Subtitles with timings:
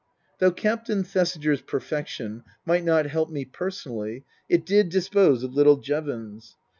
[0.39, 6.57] Though Captain Thesiger's perfection might not help me personally, it did dispose of little Jevons.